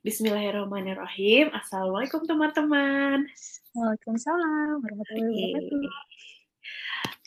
[0.00, 1.52] Bismillahirrahmanirrahim.
[1.52, 3.28] Assalamualaikum teman-teman.
[3.76, 5.92] Waalaikumsalam warahmatullahi wabarakatuh.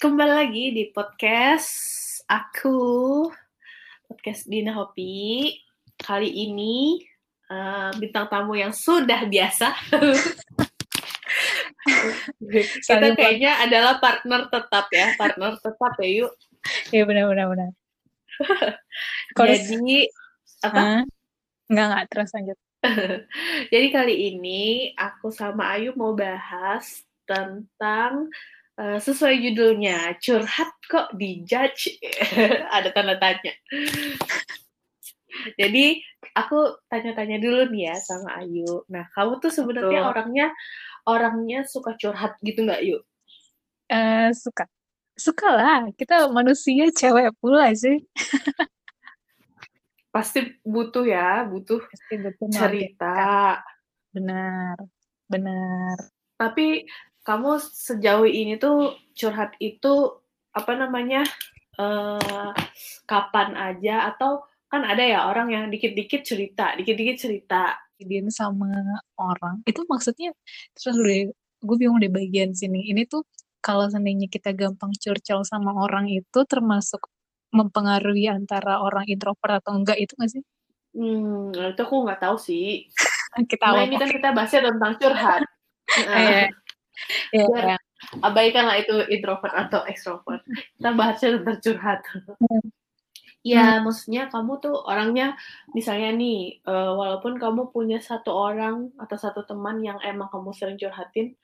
[0.01, 1.69] Kembali lagi di podcast
[2.25, 3.29] aku,
[4.09, 5.53] podcast Dina Hopi.
[6.01, 6.97] Kali ini
[7.53, 9.69] uh, bintang tamu yang sudah biasa.
[12.89, 16.33] Kita kayaknya adalah partner tetap ya, partner tetap ya yuk.
[16.89, 17.69] Iya benar-benar benar.
[19.61, 20.09] Jadi
[20.65, 21.05] apa?
[21.71, 22.57] Enggak enggak terus lanjut.
[23.73, 28.27] Jadi kali ini aku sama Ayu mau bahas tentang
[28.75, 31.95] uh, sesuai judulnya curhat kok dijudge
[32.75, 33.55] ada tanda tanya.
[35.59, 35.97] Jadi
[36.37, 38.85] aku tanya-tanya dulu nih ya sama Ayu.
[38.91, 40.47] Nah kamu tuh sebenarnya orangnya
[41.07, 43.01] orangnya suka curhat gitu nggak Yuk?
[43.89, 44.69] Uh, suka,
[45.17, 45.81] suka lah.
[45.97, 48.05] Kita manusia cewek pula sih.
[50.13, 53.17] Pasti butuh ya, butuh pasti butuh cerita.
[54.13, 54.77] Benar,
[55.25, 55.97] benar.
[56.37, 56.85] Tapi
[57.25, 60.21] kamu sejauh ini tuh curhat itu
[60.53, 61.25] apa namanya
[61.81, 62.53] uh,
[63.09, 67.73] kapan aja atau kan ada ya orang yang dikit-dikit cerita, dikit-dikit cerita.
[67.97, 68.69] Kejadian sama
[69.17, 70.33] orang itu maksudnya
[70.77, 72.85] terus deh, gue bingung deh bagian sini.
[72.93, 73.25] Ini tuh
[73.63, 77.01] kalau seandainya kita gampang curcol sama orang itu termasuk
[77.53, 80.43] mempengaruhi antara orang introvert atau enggak itu nggak sih?
[80.93, 82.89] Hmm, itu aku nggak tahu sih.
[83.51, 85.41] kita nah, ini kan kita bahasnya tentang curhat.
[85.93, 86.47] Iya.
[87.35, 87.45] Iya.
[87.75, 87.79] yeah.
[88.23, 90.41] abaikanlah itu introvert atau extrovert.
[90.79, 91.99] Kita bahasnya tentang curhat.
[92.39, 92.63] Hmm.
[93.43, 93.83] Ya, hmm.
[93.83, 95.35] maksudnya kamu tuh orangnya,
[95.75, 100.79] misalnya nih, uh, walaupun kamu punya satu orang atau satu teman yang emang kamu sering
[100.79, 101.35] curhatin,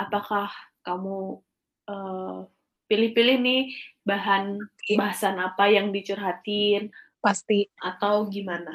[0.00, 0.48] apakah
[0.80, 1.44] kamu
[1.92, 2.48] uh,
[2.86, 3.62] pilih-pilih nih
[4.06, 4.58] bahan
[4.94, 8.70] bahasan apa yang dicurhatin pasti atau gimana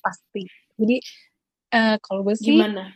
[0.00, 0.48] pasti
[0.80, 0.96] jadi
[1.76, 2.88] uh, kalau gue sih gimana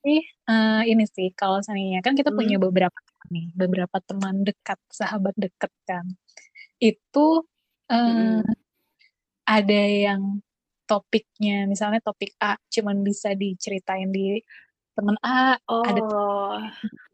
[0.00, 2.38] sih uh, ini sih kalau seandainya kan kita hmm.
[2.38, 2.96] punya beberapa
[3.28, 6.08] nih beberapa teman dekat sahabat dekat kan
[6.80, 7.44] itu
[7.92, 8.40] uh, hmm.
[9.44, 10.40] ada yang
[10.88, 14.40] topiknya misalnya topik A cuman bisa diceritain di
[14.96, 15.84] teman A oh.
[15.84, 16.00] ada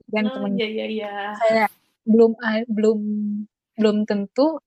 [0.07, 1.15] dan oh, teman iya, iya, iya.
[1.35, 1.67] saya
[2.05, 2.33] belum
[2.69, 3.01] belum
[3.75, 4.61] belum tentu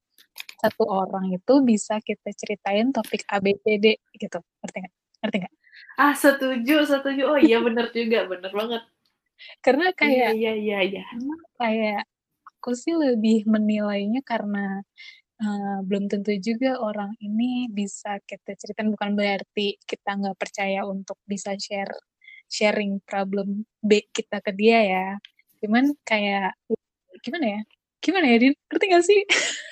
[0.58, 4.40] satu orang itu bisa kita ceritain topik ABCD gitu.
[4.62, 4.96] Ngerti nggak?
[5.22, 5.53] Ngerti nggak?
[6.02, 7.22] Ah setuju setuju.
[7.30, 8.84] Oh iya bener juga bener banget.
[9.62, 11.06] Karena kayak iya iya iya,
[11.62, 12.09] kayak
[12.58, 14.81] aku sih lebih menilainya karena
[15.38, 18.90] uh, belum tentu juga orang ini bisa kita ceritain.
[18.90, 21.94] Bukan berarti kita nggak percaya untuk bisa share
[22.50, 25.08] sharing problem B kita ke dia ya.
[25.62, 26.58] Cuman kayak
[27.23, 27.61] gimana ya
[28.03, 29.22] gimana ya Din ngerti gak sih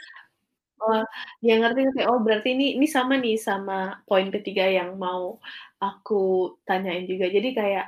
[0.86, 1.02] Oh,
[1.42, 2.02] ya ngerti ngerti.
[2.06, 5.42] Oh, berarti ini ini sama nih sama poin ketiga yang mau
[5.82, 7.26] aku tanyain juga.
[7.32, 7.86] Jadi kayak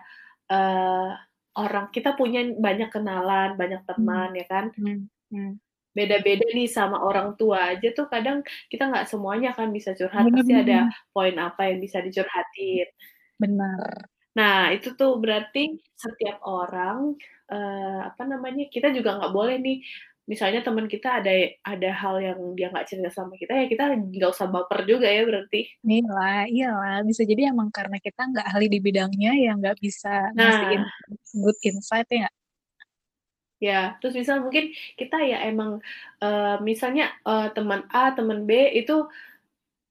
[0.50, 1.14] uh,
[1.62, 3.90] orang kita punya banyak kenalan, banyak hmm.
[3.92, 4.40] teman hmm.
[4.40, 4.66] ya kan.
[4.74, 5.00] Hmm.
[5.30, 5.52] Hmm.
[5.94, 10.26] Beda-beda nih sama orang tua aja tuh kadang kita nggak semuanya kan bisa curhat.
[10.26, 10.80] Bener, Pasti ada
[11.14, 12.88] poin apa yang bisa dicurhatin.
[13.38, 14.10] Benar.
[14.38, 17.18] Nah, itu tuh berarti setiap orang
[17.50, 19.82] uh, apa namanya kita juga nggak boleh nih.
[20.28, 21.32] Misalnya teman kita ada
[21.64, 25.24] ada hal yang dia nggak cerita sama kita ya kita nggak usah baper juga ya
[25.24, 25.72] berarti.
[25.82, 30.68] Iyalah iyalah bisa jadi emang karena kita nggak ahli di bidangnya ya nggak bisa nah.
[30.68, 30.84] ngasih
[31.32, 32.28] good insight ya.
[33.58, 35.80] Ya terus misal mungkin kita ya emang
[36.22, 39.08] uh, misalnya uh, teman A teman B itu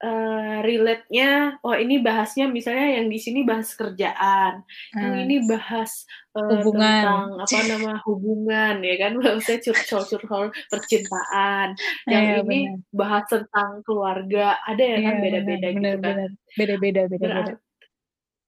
[0.05, 5.01] uh, relate-nya, oh ini bahasnya misalnya yang di sini bahas kerjaan, hmm.
[5.01, 6.05] yang ini bahas
[6.37, 7.05] uh, hubungan.
[7.05, 11.69] tentang apa nama hubungan ya kan, maksudnya curcol-curcol percintaan,
[12.11, 12.93] yang ya, ini bener.
[12.93, 16.17] bahas tentang keluarga, ada ya, kan iya, beda-beda gitu kan,
[16.57, 17.55] beda-beda, beda-beda.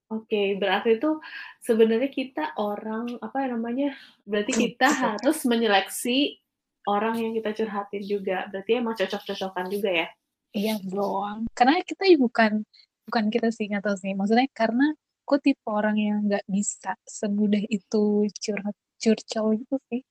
[0.09, 1.21] Oke, okay, berarti itu
[1.61, 3.93] sebenarnya kita orang apa ya namanya?
[4.25, 6.41] Berarti kita harus menyeleksi
[6.89, 8.49] orang yang kita curhatin juga.
[8.49, 10.09] Berarti emang cocok-cocokan juga ya?
[10.57, 11.49] Iya dong.
[11.53, 12.65] Karena kita bukan
[13.09, 14.13] bukan kita sih nggak tahu sih.
[14.17, 14.93] Maksudnya karena
[15.25, 20.03] aku tipe orang yang nggak bisa semudah itu curhat curcol gitu sih.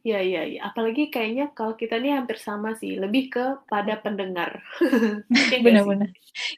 [0.00, 0.60] Iya, iya, iya.
[0.64, 4.64] Apalagi kayaknya kalau kita ini hampir sama sih, lebih ke pada pendengar.
[5.28, 6.08] Iya Benar-benar.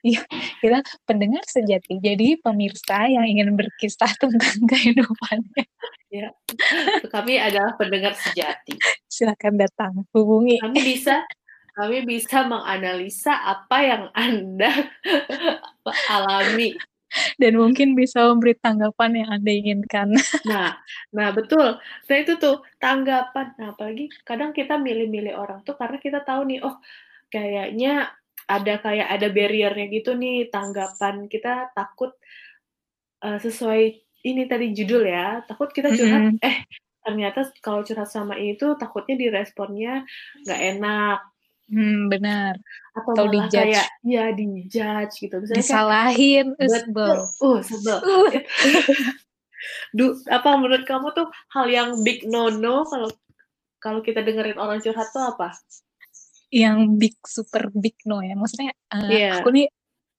[0.07, 0.23] Iya,
[0.63, 1.99] kita pendengar sejati.
[1.99, 5.67] Jadi pemirsa yang ingin berkisah tentang kehidupannya.
[6.13, 6.31] Ya,
[7.11, 8.79] kami adalah pendengar sejati.
[9.11, 10.63] Silakan datang, hubungi.
[10.63, 11.27] Kami bisa
[11.73, 14.73] kami bisa menganalisa apa yang Anda
[16.15, 16.77] alami
[17.37, 20.09] dan mungkin bisa memberi tanggapan yang Anda inginkan.
[20.49, 20.81] Nah,
[21.13, 21.77] nah betul.
[21.81, 23.53] Nah itu tuh tanggapan.
[23.61, 26.81] Nah, apalagi kadang kita milih-milih orang tuh karena kita tahu nih, oh
[27.29, 28.13] kayaknya
[28.49, 32.13] ada kayak ada barriernya gitu nih tanggapan kita takut
[33.23, 36.49] uh, sesuai ini tadi judul ya takut kita curhat mm -hmm.
[36.49, 36.57] eh
[37.03, 40.05] ternyata kalau curhat sama itu takutnya diresponnya
[40.47, 41.19] nggak enak
[41.73, 42.61] Hmm, benar.
[42.93, 43.57] Atau, Atau malah dijudge.
[43.57, 45.35] kayak ya dijudge gitu.
[45.41, 47.17] Misalnya Disalahin, kayak, sebel.
[47.49, 47.99] Uh, sebel.
[48.05, 48.31] Uh.
[49.97, 53.09] du, apa menurut kamu tuh hal yang big no no kalau
[53.81, 55.57] kalau kita dengerin orang curhat tuh apa?
[56.53, 58.37] Yang big super big no ya.
[58.37, 59.41] Maksudnya uh, eh, yeah.
[59.41, 59.67] aku nih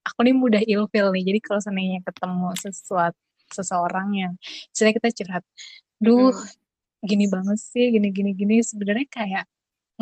[0.01, 1.23] aku nih mudah ilfil nih.
[1.29, 3.21] Jadi kalau seandainya ketemu sesuatu
[3.53, 4.33] seseorang yang
[4.73, 5.43] misalnya kita curhat,
[6.01, 7.05] duh hmm.
[7.05, 9.45] gini banget sih, gini gini gini sebenarnya kayak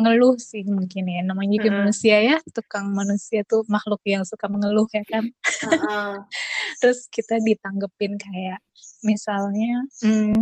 [0.00, 1.78] ngeluh sih mungkin ya namanya juga -uh.
[1.84, 6.12] manusia ya tukang manusia tuh makhluk yang suka mengeluh ya kan uh -uh.
[6.80, 8.60] terus kita ditanggepin kayak
[9.04, 10.40] misalnya hmm,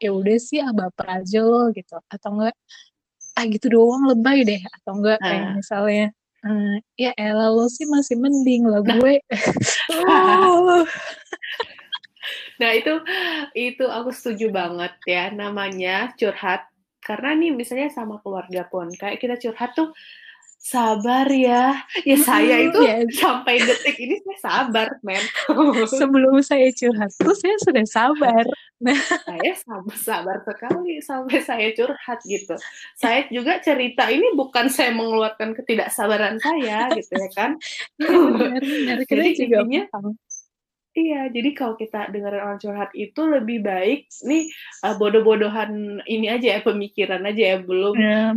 [0.00, 2.56] ya udah sih ah baper aja lo gitu atau enggak
[3.36, 5.24] ah gitu doang lebay deh atau enggak uh.
[5.28, 6.06] kayak misalnya
[6.44, 8.96] uh, ya elah lo sih masih mending lah nah.
[8.96, 9.14] gue
[10.08, 10.84] oh.
[12.60, 12.92] nah itu
[13.56, 16.69] itu aku setuju banget ya namanya curhat
[17.10, 19.90] karena nih misalnya sama keluarga pun kayak kita curhat tuh
[20.60, 21.82] sabar ya.
[22.06, 23.02] Ya saya itu ya.
[23.18, 25.24] sampai detik ini saya sabar men.
[25.90, 28.46] Sebelum saya curhat tuh saya sudah sabar.
[28.78, 28.94] Nah.
[28.94, 32.54] Saya sabar sabar sekali sampai saya curhat gitu.
[32.94, 37.58] Saya juga cerita ini bukan saya mengeluarkan ketidaksabaran saya gitu ya kan.
[37.98, 38.96] Ya, benar benar.
[39.08, 39.84] Kita juga intinya,
[40.90, 44.50] Iya, jadi kalau kita dengerin orang curhat itu lebih baik nih
[44.82, 48.34] uh, bodoh-bodohan ini aja ya pemikiran aja ya belum ya,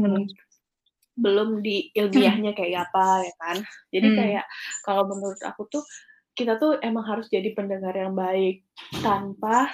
[1.17, 3.57] belum di ilmiahnya kayak apa ya kan.
[3.89, 4.17] Jadi hmm.
[4.21, 4.45] kayak
[4.85, 5.83] kalau menurut aku tuh
[6.37, 8.65] kita tuh emang harus jadi pendengar yang baik
[9.01, 9.73] tanpa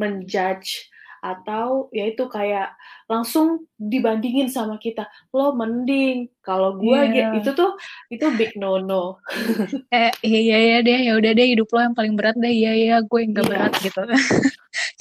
[0.00, 0.88] menjudge
[1.18, 2.74] atau ya itu kayak
[3.10, 6.30] langsung dibandingin sama kita lo mending.
[6.42, 7.34] Kalau gue yeah.
[7.36, 7.76] itu tuh
[8.08, 9.20] itu big no no
[9.92, 12.52] eh iya iya, iya deh ya udah deh hidup lo yang paling berat deh.
[12.52, 13.50] Iya iya gue yang gak yeah.
[13.50, 14.02] berat gitu.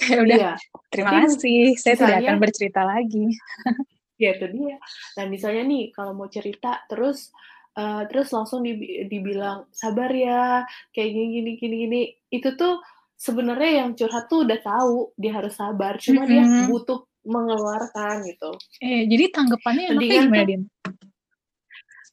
[0.02, 0.56] Kayak udah yeah.
[0.92, 1.64] terima Tapi, kasih.
[1.80, 3.26] Saya misalnya, tidak akan bercerita lagi.
[4.18, 4.78] Ya itu dia.
[5.22, 7.30] Nah misalnya nih kalau mau cerita terus
[7.78, 8.66] uh, terus langsung
[9.08, 12.02] dibilang sabar ya kayak gini gini gini gini.
[12.34, 12.82] Itu tuh
[13.18, 16.32] sebenarnya yang curhat tuh udah tahu dia harus sabar, cuma mm -hmm.
[16.32, 18.52] dia butuh mengeluarkan gitu.
[18.80, 20.64] Eh, jadi tanggapannya enaknya gimana, Din?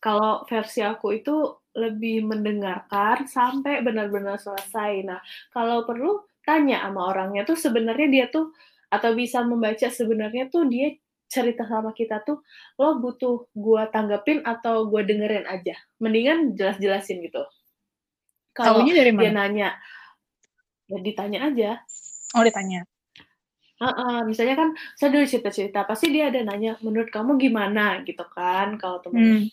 [0.03, 1.37] Kalau versi aku itu
[1.75, 5.07] lebih mendengarkan sampai benar-benar selesai.
[5.07, 5.21] Nah,
[5.55, 8.53] kalau perlu tanya sama orangnya tuh sebenarnya dia tuh
[8.93, 10.93] atau bisa membaca sebenarnya tuh dia
[11.25, 12.45] cerita sama kita tuh
[12.79, 15.75] lo butuh gua tanggepin atau gua dengerin aja.
[15.99, 17.43] Mendingan jelas-jelasin gitu.
[18.55, 19.75] Kalau dia nanya,
[20.89, 21.71] ya ditanya aja.
[22.35, 22.85] Oh ditanya.
[23.83, 28.23] Uh, uh, misalnya kan saya dulu cerita-cerita pasti dia ada nanya menurut kamu gimana gitu
[28.33, 29.21] kan kalau temen.
[29.21, 29.45] Hmm.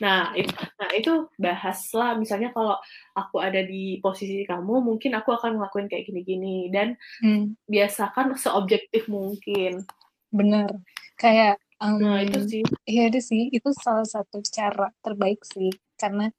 [0.00, 0.50] nah itu
[0.80, 2.74] nah itu bahaslah misalnya kalau
[3.14, 6.72] aku ada di posisi kamu mungkin aku akan ngelakuin kayak gini-gini.
[6.72, 7.60] Dan hmm.
[7.68, 9.84] biasakan seobjektif mungkin.
[10.32, 10.80] Bener.
[11.20, 12.62] Kayak um, nah itu sih.
[12.88, 13.52] iya ada sih.
[13.52, 15.70] Itu salah satu cara terbaik sih.
[16.00, 16.32] Karena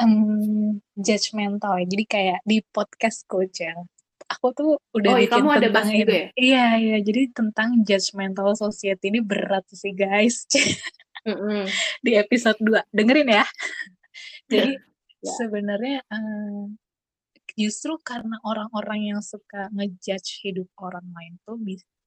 [0.00, 1.86] um, judgmental ya.
[1.86, 3.26] Jadi kayak di podcast
[3.58, 3.74] ya.
[4.24, 6.00] Aku tuh udah oh, bikin kamu ada ini.
[6.02, 6.26] Gitu ya?
[6.34, 6.96] Iya, iya.
[7.04, 10.48] Jadi tentang judgmental society ini berat sih guys.
[11.28, 11.62] mm -hmm.
[12.00, 12.88] Di episode 2.
[12.90, 13.44] Dengerin ya.
[14.50, 15.32] Jadi ya.
[15.40, 16.76] sebenarnya um,
[17.54, 21.60] justru karena orang-orang yang suka ngejudge hidup orang lain tuh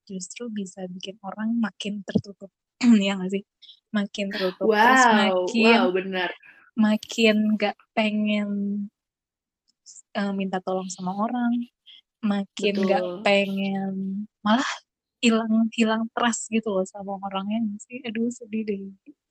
[0.04, 2.50] justru bisa bikin orang makin tertutup.
[3.06, 3.42] ya gak sih?
[3.94, 4.66] Makin tertutup.
[4.68, 6.30] Wow, terus makin wow, benar
[6.78, 8.50] makin gak pengen
[10.14, 11.66] uh, minta tolong sama orang,
[12.22, 12.88] makin Betul.
[12.88, 13.94] gak pengen
[14.46, 14.70] malah
[15.18, 17.98] hilang hilang trust gitu loh sama orangnya sih?
[18.06, 18.82] Aduh sedih deh.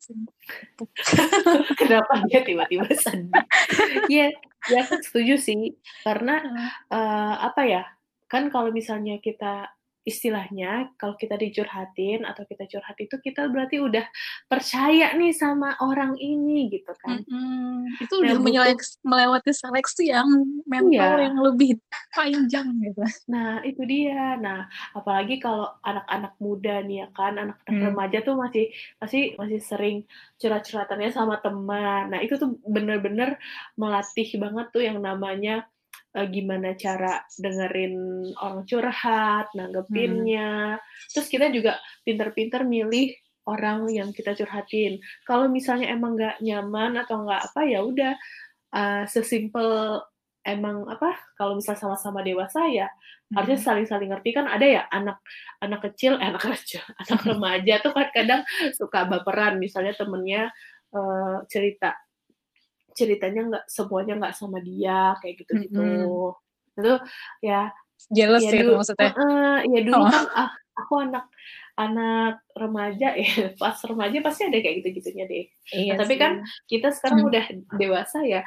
[1.80, 3.32] Kenapa dia tiba-tiba sedih?
[4.12, 4.28] Ya
[4.68, 5.80] ya setuju sih.
[6.04, 6.44] Karena
[6.92, 7.84] uh, apa ya
[8.28, 9.72] kan kalau misalnya kita
[10.08, 14.08] istilahnya kalau kita dicurhatin atau kita curhat itu kita berarti udah
[14.48, 17.28] percaya nih sama orang ini gitu kan.
[17.28, 18.08] Mm-hmm.
[18.08, 18.36] Itu nah, udah
[19.04, 20.32] melewati seleksi yang
[20.64, 21.28] mental iya.
[21.28, 21.76] yang lebih
[22.16, 23.04] panjang gitu.
[23.28, 24.40] Nah, itu dia.
[24.40, 27.84] Nah, apalagi kalau anak-anak muda nih ya kan, anak-anak mm.
[27.92, 28.66] remaja tuh masih
[29.04, 29.98] masih masih sering
[30.40, 32.16] curhat-curhatannya sama teman.
[32.16, 33.36] Nah, itu tuh bener-bener
[33.76, 35.68] melatih banget tuh yang namanya
[36.18, 37.96] uh, gimana cara dengerin
[38.42, 40.80] orang curhat, nanggepinnya.
[40.80, 40.84] Hmm.
[41.14, 41.78] Terus kita juga
[42.08, 43.14] pinter-pinter milih
[43.48, 45.00] orang yang kita curhatin.
[45.24, 48.14] Kalau misalnya emang nggak nyaman atau nggak apa ya udah
[48.76, 50.02] uh, sesimpel
[50.48, 53.36] emang apa kalau misal sama-sama dewasa ya hmm.
[53.36, 55.20] harusnya saling-saling ngerti kan ada ya anak
[55.60, 58.42] anak kecil eh, anak kecil anak remaja tuh kan kadang
[58.72, 60.48] suka baperan misalnya temennya
[60.96, 62.00] uh, cerita
[62.98, 65.86] ceritanya nggak semuanya nggak sama dia kayak gitu-gitu.
[65.92, 66.18] Mhm.
[66.78, 66.94] Itu
[67.46, 67.72] ya
[68.12, 69.18] Jealous ya ya dulu maksudnya?
[69.18, 70.12] heeh, ya dulu Oh.
[70.12, 70.50] kan, ah,
[70.80, 71.26] aku anak
[71.80, 73.26] anak remaja ya,
[73.62, 75.46] pas remaja pasti ada kayak gitu-gitunya deh.
[75.72, 76.22] Iya Nah, tapi sih.
[76.22, 77.30] kan kita sekarang Mhm.
[77.30, 78.42] udah dewasa ya,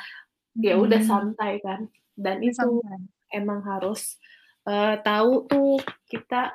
[0.58, 1.04] ya udah Mhm.
[1.04, 1.88] santai kan,
[2.18, 3.10] dan Udah itu santai.
[3.34, 4.18] emang harus,
[4.68, 5.78] eee, tahu tuh
[6.10, 6.54] kita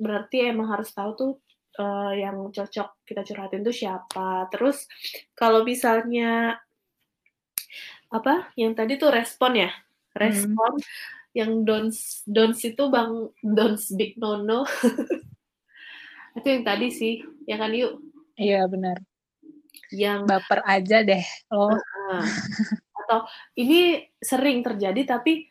[0.00, 1.32] berarti emang harus tahu tuh,
[1.80, 4.48] eee, yang cocok kita curhatin tuh siapa.
[4.54, 4.86] Terus
[5.38, 6.58] kalau misalnya
[8.12, 9.70] apa, yang tadi tuh respon ya,
[10.14, 10.78] respon
[11.36, 14.64] yang don'ts don'ts itu Bang, don'ts big no-no.
[16.36, 17.96] Itu yang tadi sih, ya kan, Yu?
[18.36, 19.00] Iya, benar.
[19.88, 21.72] Yang Baper aja deh lo.
[21.72, 22.22] Heeh.
[22.92, 23.24] Atau
[23.56, 25.48] ini sering terjadi tapi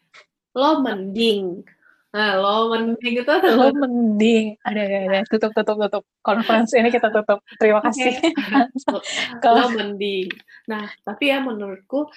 [0.53, 1.65] lo mending.
[2.15, 6.03] Nah, lo mending itu Lo mending ada ada ada, tutup tutup tutup.
[6.23, 7.43] Conference ini kita tutup.
[7.59, 8.15] Terima kasih.
[8.95, 9.03] Lo
[9.43, 10.31] Kalau mending.
[10.71, 12.07] Nah, tapi ya menurutku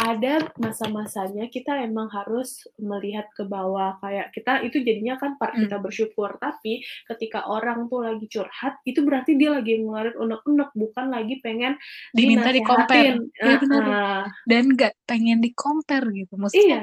[0.00, 5.76] ada masa-masanya kita emang harus melihat ke bawah, kayak kita itu jadinya kan part kita
[5.76, 5.84] Mmm.
[5.84, 6.80] bersyukur, tapi
[7.12, 11.76] ketika orang tuh lagi curhat, itu berarti dia lagi ngeluarin unek-unek, bukan lagi pengen
[12.10, 13.20] Diminta di-compare.
[13.36, 13.82] Iya benar.
[13.84, 14.22] Heeh.
[14.48, 16.80] Dan nggak pengen di-compare gitu, maksudnya Iya,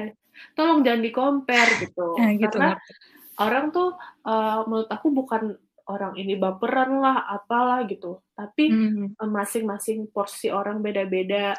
[0.56, 2.10] tolong jangan di-compare gitu.
[2.16, 2.92] Nah, gitu, Karena ngerti.
[3.40, 5.44] orang tuh, eee, menurut aku bukan
[5.90, 9.16] orang ini baperan lah, apalah gitu, tapi, Mhm.
[9.20, 11.56] eee, masing-masing porsi orang beda-beda,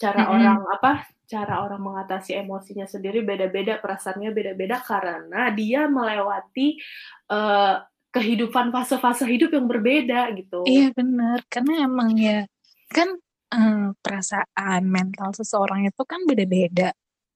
[0.00, 0.30] cara Mhm.
[0.32, 6.78] orang apa, cara orang mengatasi emosinya sendiri beda-beda, perasaannya beda-beda karena dia melewati,
[7.30, 7.74] eee,
[8.14, 10.66] kehidupan fase-fase hidup yang berbeda gitu.
[10.68, 12.44] Iya bener, karena emang ya
[12.92, 13.08] kan,
[13.54, 16.92] eee, perasaan mental seseorang itu kan beda-beda.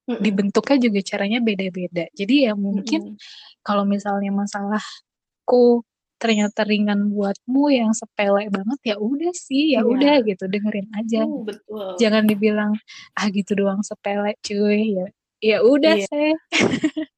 [0.07, 2.05] Dibentuknya juga caranya beda-beda.
[2.13, 3.17] Jadi ya mungkin Mhm.
[3.65, 5.81] kalau misalnya masalahku
[6.21, 9.91] ternyata ringan buatmu yang sepele banget, ya udah sih, ya Iya.
[9.93, 11.21] udah gitu, dengerin aja.
[11.25, 11.89] Uh, betul.
[12.01, 12.71] Jangan dibilang,
[13.17, 15.05] "Ah gitu doang sepele cuy," ya
[15.43, 16.07] ya udah Iya.
[16.09, 16.33] seh.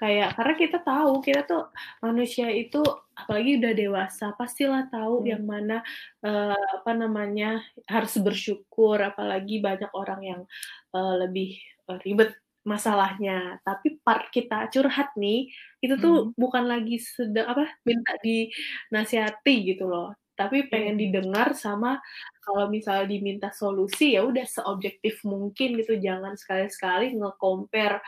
[0.00, 1.70] Kayak karena kita tahu, kita tuh
[2.02, 2.82] manusia itu
[3.14, 5.26] apalagi udah dewasa, pastilah tahu Mmm.
[5.30, 5.86] yang mana,
[6.24, 10.42] eee, apa namanya, harus bersyukur, apalagi banyak orang yang,
[10.94, 11.48] eee, lebih,
[11.90, 12.30] eee, ribet
[12.66, 13.62] masalahnya.
[13.62, 15.46] Tapi part kita curhat nih,
[15.84, 16.34] itu tuh Mhm.
[16.34, 22.00] bukan lagi sedang apa, minta dinasihati gitu loh, tapi Iya pengen didengar sama
[22.42, 28.00] kalau misalnya diminta solusi, ya udah seobjektif mungkin gitu, jangan sekali-sekali nge-compare,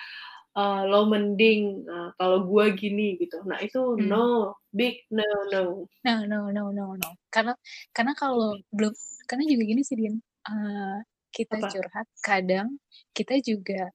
[0.59, 3.37] eee, lo mending, eee, kalau gua gini gitu.
[3.49, 4.11] Nah itu Mmm.
[4.11, 5.89] no, big no-no.
[6.05, 7.09] No no no no no.
[7.33, 7.53] Karena
[7.97, 8.93] karena kalau belum
[9.29, 10.15] karena juga gini sih Din,
[10.49, 10.97] eee,
[11.35, 11.71] kita Apa?
[11.71, 12.79] curhat kadang
[13.17, 13.91] kita juga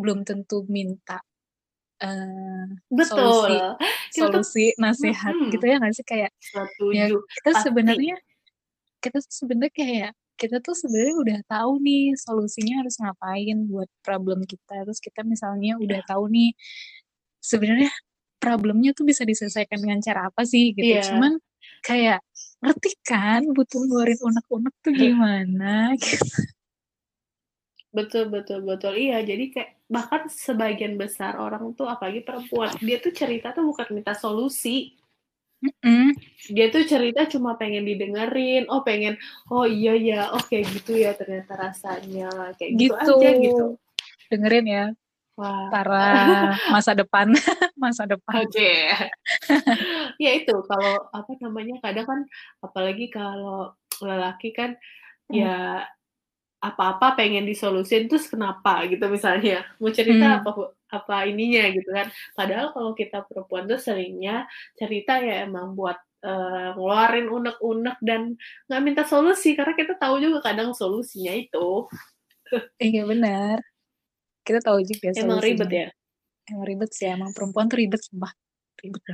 [0.00, 1.20] belum tentu minta,
[2.02, 3.52] eee, Betul.
[3.52, 3.62] solusi
[4.14, 5.66] Kita solusi, nasehat gitu mhm.
[5.68, 6.06] ya nggak sih?
[6.06, 6.32] Kayak
[6.92, 8.16] ya Setuju, kita sebenarnya
[9.04, 14.84] kita sebenarnya kayak kita tuh sebenarnya udah tahu nih solusinya harus ngapain buat problem kita,
[14.84, 16.08] terus kita misalnya udah Iya.
[16.08, 16.52] tahu nih
[17.40, 17.90] sebenarnya
[18.36, 21.08] problemnya tuh bisa diselesaikan dengan cara apa sih gitu, Iya.
[21.08, 21.40] cuman
[21.82, 22.20] kayak
[22.60, 26.24] ngerti kan butuh ngeluarin unek-unek tuh gimana gitu.
[27.96, 28.92] Betul betul betul.
[28.92, 33.88] Iya, jadi kayak bahkan sebagian besar orang tuh apalagi perempuan, dia tuh cerita tuh bukan
[33.96, 34.92] minta solusi.
[35.64, 36.12] Mhm.
[36.52, 39.16] Dia tuh cerita cuma pengen didengerin, oh pengen,
[39.48, 42.28] "Oh iya ya, oh kayak gitu ya ternyata rasanya,"
[42.60, 43.16] kayak gitu Gitu.
[43.16, 43.64] aja gitu.
[44.28, 44.84] Dengerin ya
[45.38, 45.68] Wah.
[45.72, 46.02] para
[46.76, 47.32] masa depan
[47.82, 48.44] masa depan.
[48.46, 48.72] Oke.
[50.22, 52.20] Ya itu, kalau apa namanya, kadang kan
[52.64, 54.76] apalagi kalau lelaki kan,
[55.32, 55.84] ya
[56.62, 60.46] apa-apa pengen disolusin, terus kenapa gitu misalnya, mau cerita Mmm.
[60.46, 60.50] apa
[60.90, 62.08] apa ininya gitu kan.
[62.38, 64.46] Padahal kalau kita perempuan tuh seringnya
[64.78, 68.34] cerita ya emang buat, eee, ngeluarin unek-unek dan
[68.70, 71.86] nggak minta solusi, karena kita tahu juga kadang solusinya itu.
[72.80, 73.58] Iya benar.
[74.46, 75.70] Kita tahu juga Emang ribet solusinya.
[75.70, 75.88] ya?
[76.50, 78.32] Emang ribet sih, emang perempuan tuh ribet sumpah,
[78.82, 79.04] ribet.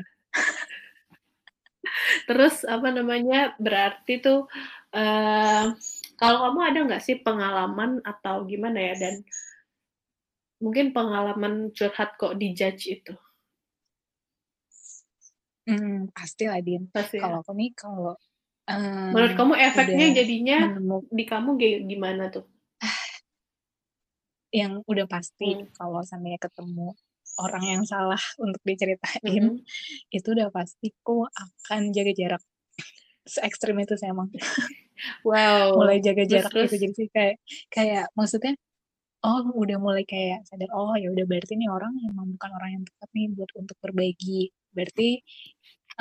[2.28, 4.46] Terus apa namanya, berarti tuh,
[4.94, 5.74] eee,
[6.20, 9.14] kalau kamu ada nggak sih pengalaman atau gimana ya, dan
[10.60, 13.14] mungkin pengalaman curhat kok di-judge itu?
[15.66, 16.90] Mhm, pastilah Din.
[16.94, 17.32] Pasti ya?
[17.32, 18.18] Kalau aku nih kalau,
[19.10, 21.50] Menurut eee, kamu efeknya jadinya menemu di kamu
[21.90, 22.44] gimana tuh?
[24.52, 25.72] Yang udah pasti Mmm.
[25.72, 26.92] kalau seandainya ketemu
[27.40, 29.64] orang yang salah untuk diceritain, Mhm.
[30.12, 32.42] itu udah pasti aku akan jaga jarak.
[33.34, 34.28] Se-ekstrem itu sih emang.
[35.24, 36.62] Wow, Mulai jaga jarak terus?
[36.62, 37.36] gitu, jadi sih kayak
[37.74, 38.52] kayak maksudnya,
[39.26, 42.84] oh udah mulai kayak sadar, oh ya udah berarti nih orang emang bukan orang yang
[42.88, 44.40] tepat nih buat untuk berbagi.
[44.76, 45.08] Berarti,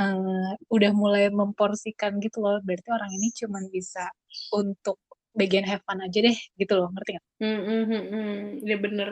[0.01, 4.05] eee, udah mulai memporsikan gitu loh, berarti orang ini cuman bisa
[4.55, 4.97] untuk
[5.37, 7.25] bagian have fun aja deh gitu loh, ngerti nggak?
[7.41, 8.31] Mhm mhm,
[8.65, 9.09] iya bener.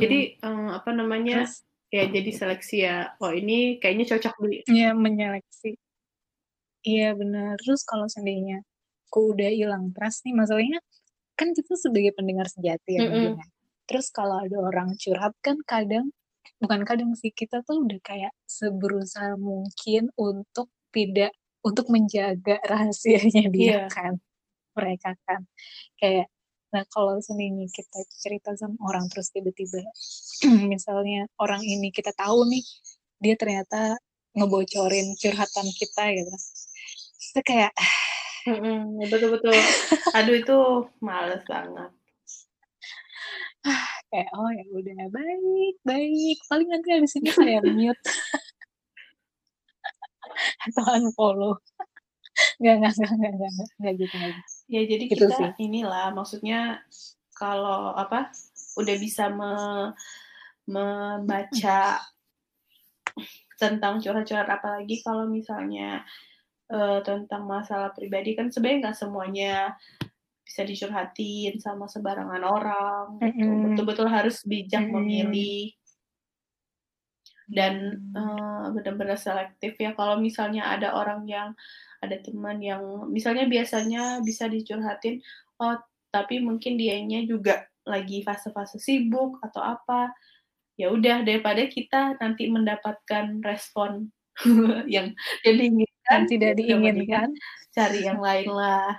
[0.00, 0.32] Jadi, Mhm.
[0.44, 1.64] eee, apa namanya, Terus
[1.94, 4.62] ya jadi seleksi ya, oh ini kayaknya cocok nih.
[4.70, 5.68] Iya, menyeleksi.
[6.82, 8.58] Iya bener, terus kalau seandainya
[9.06, 10.82] aku udah hilang trust nih, masalahnya
[11.38, 13.38] kan kita sebagai pendengar sejati ya Mhm.
[13.38, 13.46] ya.
[13.90, 16.10] Terus kalau ada orang curhat kan kadang
[16.62, 21.32] bukan kadang sih, kita tuh udah kayak seberusaha mungkin untuk tidak
[21.66, 23.82] untuk menjaga rahasianya dia Iya.
[23.90, 24.12] kan,
[24.78, 25.42] mereka kan.
[26.00, 26.28] Kayak
[26.74, 29.82] nah kalau seandainya kita cerita sama orang terus tiba-tiba
[30.74, 32.64] misalnya orang ini kita tahu nih,
[33.22, 33.96] dia ternyata
[34.38, 36.34] ngebocorin curhatan kita gitu.
[37.32, 37.72] Itu kayak
[38.44, 39.54] Mhm, betul betul.
[40.12, 40.56] Aduh itu
[41.00, 41.90] males banget.
[44.12, 47.96] Kayak, oh ya udah, baik baik, paling nanti habis ini saya mute.
[50.68, 51.56] Atau unfollow.
[52.60, 54.50] Nggak nggak nggak nggak nggak nggak, nggak gitu nggak gitu.
[54.68, 55.50] Ya jadi Gitu kita sih.
[55.64, 56.60] inilah, maksudnya
[57.32, 58.28] kalau apa,
[58.76, 59.52] udah bisa me
[60.68, 61.80] membaca
[63.62, 66.02] tentang curhat-curhat apalagi kalau misalnya,
[66.72, 69.52] eee, tentang masalah pribadi kan sebenarnya nggak semuanya
[70.46, 73.64] bisa dicurhatin sama sembarangan orang gitu, Mhm.
[73.64, 74.92] betul-betul harus bijak Mhm.
[74.94, 75.72] memilih.
[77.50, 77.74] Dan,
[78.16, 81.52] eee, bener-bener selektif ya kalau misalnya ada orang yang
[82.02, 85.20] ada teman yang misalnya biasanya bisa dicurhatin,
[85.62, 85.76] oh
[86.14, 90.12] tapi mungkin dianya juga lagi fase-fase sibuk atau apa,
[90.80, 94.10] ya udah daripada kita nanti mendapatkan respon
[94.94, 95.12] yang
[95.44, 97.28] diinginkan, Yang tidak ya udah diinginkan.
[97.72, 98.90] cari yang lain lah.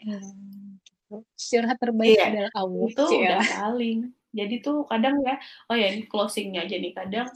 [0.00, 1.14] Iya, gitu.
[1.36, 3.44] Curhat terbaik Iya, adalah Allah, itu udah cielah.
[3.48, 3.98] paling.
[4.34, 5.34] Jadi tuh kadang ya,
[5.70, 7.28] oh ya ini closing-nya aja nih, kadang,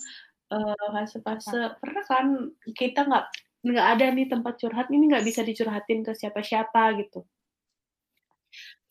[0.50, 2.26] eee, fase-fase pernah kan
[2.74, 3.24] kita nggak
[3.68, 7.22] nggak ada nih tempat curhat, ini nggak bisa dicurhatin ke siapa-siapa gitu.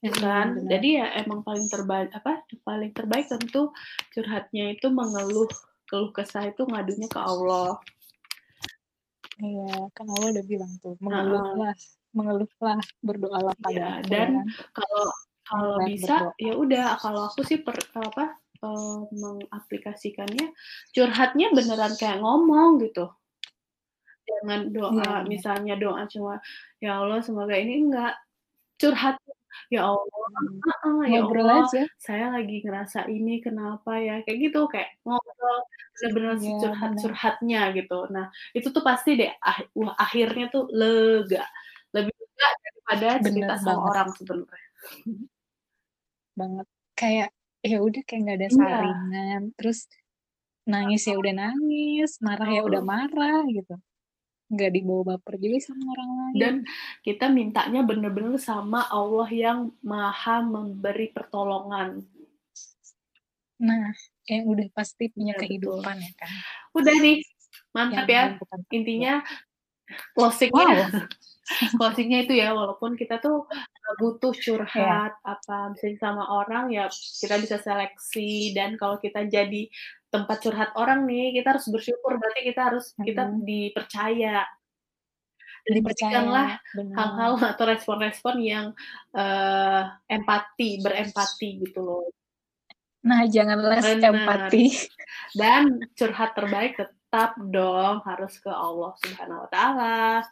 [0.06, 0.70] Ya Mhm, kan, bener.
[0.78, 3.74] jadi ya emang paling terbaik apa, paling terbaik tentu
[4.14, 5.50] curhatnya itu mengeluh,
[5.90, 7.82] keluh kesah itu ngadunya ke Allah.
[9.38, 11.74] Iya, kan Allah udah bilang tuh, mengeluhlah
[12.18, 14.48] mengeluhlah, berdoalah pada Iya, aku ya dan kan.
[14.74, 15.06] kalau
[15.46, 16.42] kalau bisa berdoa.
[16.42, 18.24] ya udah, kalau aku sih per apa,
[18.66, 20.46] eee, mengaplikasikannya
[20.96, 23.06] curhatnya beneran kayak ngomong gitu.
[24.28, 25.22] Jangan doa, bener.
[25.30, 26.34] misalnya doa cuma,
[26.84, 28.14] "Ya Allah semoga ini," enggak,
[28.82, 29.18] curhat,
[29.74, 30.08] "Ya Allah"
[30.66, 31.88] heeh, "Ya Ngobrol Allah aja.
[32.08, 35.58] saya lagi ngerasa ini, kenapa ya?" Kayak gitu, kayak ngobrol,
[35.98, 37.18] bener-bener Iya, bener.
[37.18, 37.96] securhat-curhatnya gitu.
[38.16, 38.26] Nah,
[38.58, 41.42] itu tuh pasti deh ah wah akhirnya tuh lega,
[41.96, 43.94] lebih lega daripada cerita Bener sama banget.
[43.94, 44.68] orang sebenarnya.
[46.40, 46.68] Banget.
[46.98, 47.30] Kayak,
[47.66, 48.58] ya udah kayak nggak ada Iya.
[48.58, 49.80] saringan, terus
[50.72, 52.92] nangis ya udah nangis, marah ya udah Betul.
[52.92, 53.74] marah gitu.
[54.48, 56.36] Nggak dibawa baper juga sama orang lain.
[56.40, 56.56] Dan
[57.04, 62.00] kita mintanya bener-bener sama Allah yang Maha Memberi Pertolongan.
[63.60, 63.90] Nah,
[64.30, 65.42] yang udah pasti punya betul.
[65.50, 66.32] kehidupan ya kan.
[66.78, 68.24] Udah nih, Yang mantap ya.
[68.38, 68.76] menentukan takdir.
[68.78, 69.14] Intinya
[70.16, 70.78] closing-nya Wow.
[71.80, 77.36] closing-nya itu ya, walaupun kita tuh, eee, butuh curhat, apa, misalnya sama orang, ya kita
[77.44, 79.72] bisa seleksi, dan kalau kita jadi
[80.08, 83.44] tempat curhat orang nih, kita harus bersyukur, berarti kita harus kita Mhm.
[83.44, 84.48] dipercaya.
[85.68, 88.68] Dan berikanlah Dipercaya, hal-hal atau respon-respon yang,
[89.12, 92.08] eee, empati, berempati gitu loh.
[93.04, 94.00] Nah, jangan Bener.
[94.00, 94.64] empati.
[95.36, 100.24] Dan curhat terbaik tetap dong harus ke Allah Subhanahu wa Ta'ala.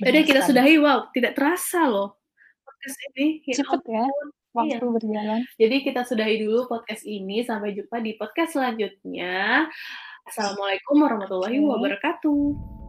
[0.00, 2.16] Bener kita sudahi, wow tidak terasa loh
[2.64, 4.04] podcast ini, ya Cepet ya,
[4.56, 4.70] ampun.
[4.72, 4.78] Iya.
[4.80, 5.40] waktu berjalan.
[5.60, 9.68] Jadi kita sudahi dulu podcast ini, sampai jumpa di podcast selanjutnya.
[10.26, 11.68] Assalamualaikum warahmatullahi Oke.
[11.70, 12.85] wabarakatuh.